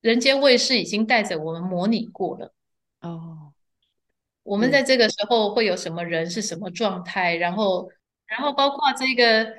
[0.00, 2.52] 人间卫视已经带着我们模拟过了，
[3.00, 3.52] 哦，
[4.42, 7.90] 我们在这个时候会有什么人是什么状态，然后，
[8.26, 9.52] 然后包括这个，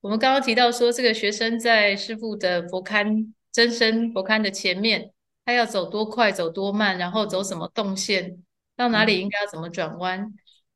[0.00, 3.32] 我们刚刚提到说这个学生在师傅的佛龛。
[3.52, 5.10] 真身佛龛的前面，
[5.44, 8.40] 他要走多快，走多慢，然后走什么动线，
[8.80, 10.32] 到哪里应该要怎么转弯，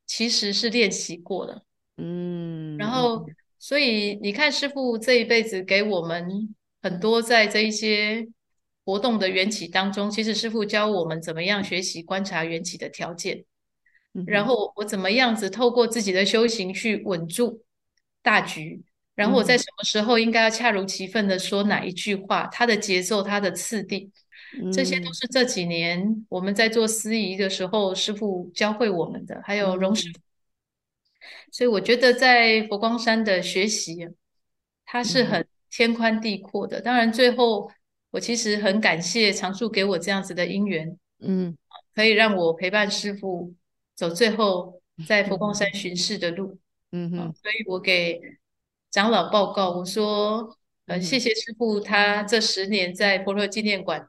[0.07, 1.62] 其实是练习过的。
[1.96, 3.24] 嗯，然后
[3.59, 8.28] 所以你看，师傅这一辈子给我们很多在这一些
[8.84, 13.46] 活动的缘起当中，其实师傅教我们怎么样学习观察缘起的条件，
[14.26, 17.62] 然后我怎么样子透过自己的修行去稳住
[18.20, 18.82] 大局。
[19.14, 22.46] 然后我在什么时候应该要恰如其分的说哪一句话？
[22.52, 24.11] 它的节奏、它的次第，
[24.72, 29.40] 这些都是这几年我们在做司仪的时候，师傅教会我们的。
[29.44, 30.20] 还有荣师傅，
[31.50, 34.09] 所以我觉得在佛光山的学习，
[34.84, 36.80] 它是很天宽地阔的。
[36.80, 37.70] 当然，最后
[38.11, 41.57] 我其实很感谢常树给我这样子的因缘，嗯，
[41.94, 43.55] 可以让我陪伴师傅
[43.94, 46.59] 走最后在佛光山巡视的路，
[46.92, 48.20] 嗯哼，所以我给。
[48.90, 54.09] 长老报告，我说，呃，谢谢师傅，他这十年在佛陀纪念馆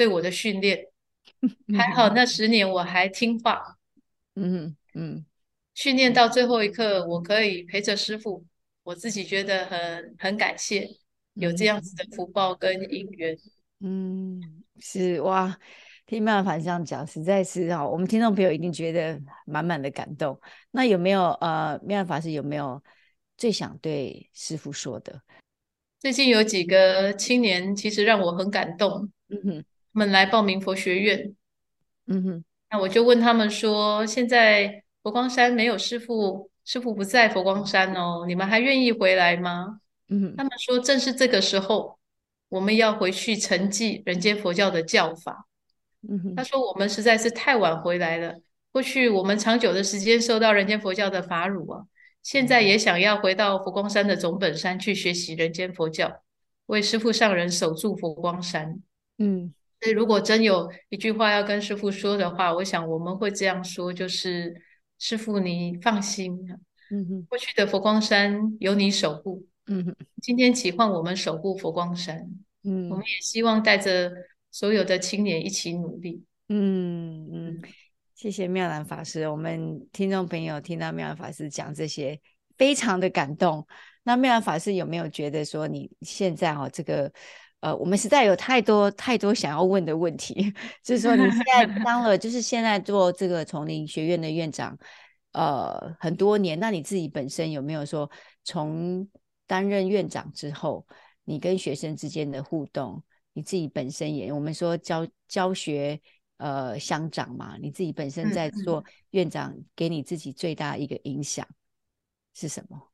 [0.00, 0.86] 对我的训练，
[1.76, 3.76] 还好那十年我还听话，
[4.34, 5.26] 嗯嗯，
[5.74, 8.42] 训练到最后一刻，我可以陪着师傅，
[8.82, 10.88] 我自己觉得很很感谢，
[11.34, 13.36] 有这样子的福报跟因缘，
[13.80, 14.40] 嗯，
[14.78, 15.54] 是哇，
[16.06, 20.40] 听妙法这样讲，实在是哈，我们听众朋友一定觉得满满的感动。
[20.70, 22.82] 那有没有呃，妙法师有没有？
[23.36, 25.20] 最想对师傅说的，
[25.98, 29.10] 最近有几个青年，其实让我很感动。
[29.28, 31.34] 嗯哼，他们来报名佛学院。
[32.06, 39.80] 嗯哼，那我就问他们说：现在佛光山没有师傅，师傅不在佛光山哦，你们还愿意回来吗？
[40.08, 41.98] 嗯哼，他们说正是这个时候，
[42.48, 45.46] 我们要回去承继人间佛教的教法。
[46.08, 48.34] 嗯哼，他说我们实在是太晚回来了，
[48.72, 51.84] 过去我们长久的时间受到人间佛教的法乳啊。
[52.22, 56.22] 现在也想要回到佛光山的总本山去学习人间佛教，
[56.66, 58.82] 为师父上人守住佛光山。
[59.16, 64.54] 嗯，所以如果真有一句话要跟师傅说的话，我想我们会这样说：就是
[64.98, 66.38] 师傅，你放心，
[66.90, 72.30] 嗯哼，过去的佛光山有你守护，嗯哼，今天起换我们守护佛光山，
[72.64, 74.12] 嗯，我们也希望带着
[74.50, 77.62] 所有的青年一起努力，嗯嗯。
[78.14, 82.20] 谢谢妙兰法师，我们听众朋友听到妙兰法师讲这些，
[82.58, 83.66] 非常的感动。
[84.02, 87.10] 那妙兰法师有没有觉得说，你现在哈这个，
[87.60, 90.52] 呃，我们实在有太多太多想要问的问题，
[90.82, 94.76] 就是说你现在 当了，就是现在做这个丛林学院的院长，
[95.32, 98.10] 呃，很多年，那你自己本身有没有说，
[98.44, 99.08] 从
[99.46, 100.86] 担任院长之后，
[101.24, 103.02] 你跟学生之间的互动，
[103.32, 106.00] 你自己本身也，我们说教教学。
[106.42, 111.46] 呃，乡长嘛，你自己本身在做院长，给你自己最大一个影响
[112.32, 112.89] 是什么？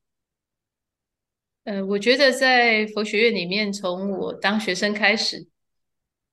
[1.66, 5.48] 呃，我觉得在佛学院里面，从我当学生开始，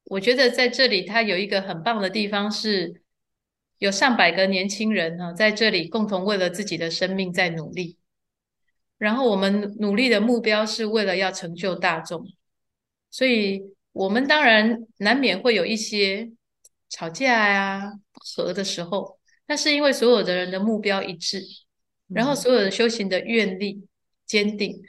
[0.03, 3.01] 我觉得在这里，它有一个很棒的地方，是
[3.79, 7.97] 有上百个年轻人哈，在这里共同为了自己的生命在努力，
[8.99, 12.27] 然后我们努力的目标是为了要成就大众，
[13.09, 16.31] 所以我们当然难免会有一些。
[16.95, 19.17] 吵架呀，不和的时候，
[19.47, 21.41] 那是因为所有的人的目标一致，
[22.07, 23.87] 然后所有的修行的愿力
[24.27, 24.79] 坚定。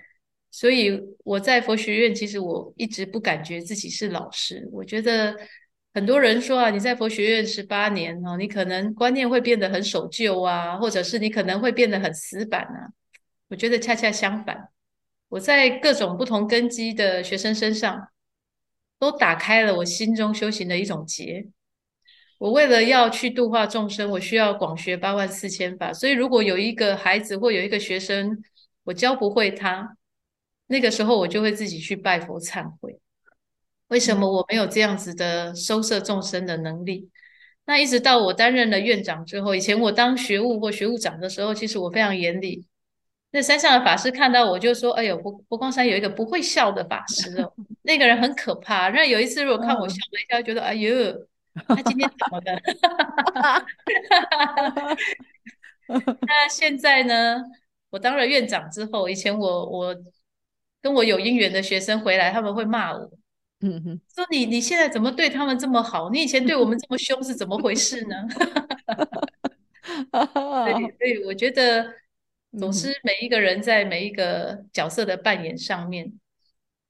[0.55, 4.69] 所以我在佛学院，其实我一直不感觉自己是老师。
[4.71, 5.37] 我觉得
[5.93, 12.87] 很多人说啊，你在佛学院十八年哦，你可能观念会变得很守旧啊，或者是你可能会变得很死板啊。
[13.49, 14.69] 我觉得恰恰相反，
[15.29, 18.07] 我在各种不同根基的学生身上，
[19.01, 21.49] 都打开了我心中修行的一种结。
[22.39, 25.93] 我为了要去度化众生，我需要广学八万四千法。
[25.93, 28.41] 所以如果有一个孩子或有一个学生，
[28.85, 29.97] 我教不会他。
[30.67, 32.99] 那个时候我就会自己去拜佛忏悔，
[33.89, 37.11] 为什么我没有这样子的收摄众生的能力？
[37.67, 42.67] 那一直到我担任了院长之后，以前我当学务或学务长的时候，其实我非常严厉。
[43.31, 47.53] 那山上的法师看到我就说：“哎呦，佛佛光山有一个不会笑的法师哦，
[47.83, 51.13] 那个人很可怕。”那有一次如果看我笑了一下，觉得：“哎呦，
[51.67, 52.53] 他今天怎么的？”
[56.27, 57.43] 那现在呢？
[57.91, 59.97] 我当了院长之后，以前我我。
[60.85, 63.11] 跟我有姻缘的学生回来，他们会骂我，
[63.63, 66.11] 嗯哼，说你你现在怎么对他们这么好？
[66.11, 68.15] 你以前对我们这么凶是怎么回事呢？
[70.13, 71.91] 对，所以我觉得
[72.59, 76.13] 总是每一个人在每一个角色的扮演上面。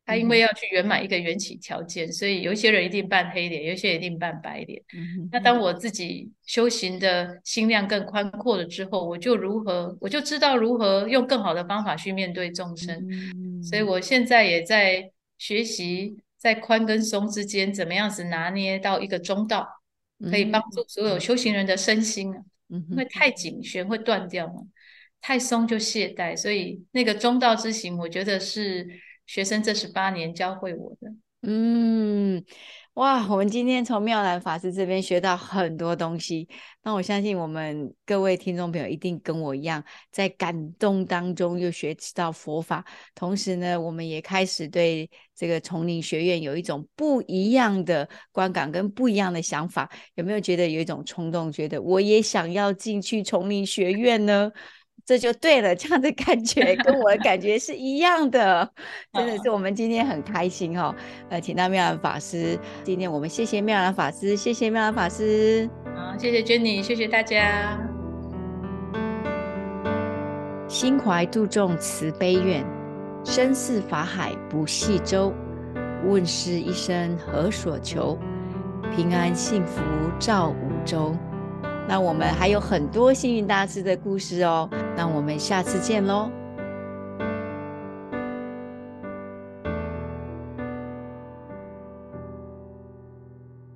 [0.07, 4.83] 他因为要去圆满一个缘起条件，所以有一些人一定扮黑脸，有一些一定扮白脸。
[5.33, 13.03] 那当我自己修行的心量更宽阔了之后，我就如何，我就知道如何用更好的方法去面对众生。
[13.63, 19.67] 所以我现在也在学习，在宽跟松之间怎么样子拿捏到一个中道，
[20.31, 22.43] 可以帮助所有修行人的身心啊。
[22.69, 24.61] 因为太紧弦会断掉嘛，
[25.23, 28.87] 太松就懈怠，所以那个中道之行，我觉得是。
[29.27, 31.13] 学生这十八年教会我的，
[31.43, 32.45] 嗯，
[32.95, 36.49] 哇，我们今天从妙兰法师这边学到很多东西。
[36.83, 49.91] 那我相信我们各位听众朋友一定跟我一样，在感动当中又学习到佛法，同时呢，我们也开始对这个丛林学院有一种不一样的观感跟不一样的想法。
[50.15, 54.53] 有没有觉得有一种冲动，觉得我也想要进去丛林学院呢？
[55.07, 58.71] 这就对了，这样的感觉跟我的感觉是一样的，
[59.13, 60.95] 真的是我们今天很开心哈。
[61.29, 67.79] 呃，请到妙兰法师，今天我们谢谢妙兰法师，谢谢妙兰法师，好，谢谢 Jenny，谢谢大家。
[70.67, 72.65] 心怀度众慈悲愿，
[73.25, 75.33] 身似法海不系舟。
[76.07, 78.19] 问世一生何所求？
[78.95, 79.81] 平安幸福
[80.19, 81.17] 照五洲。
[81.87, 86.31] 那我们还有很多幸运大师的故事哦，那我们下次见喽。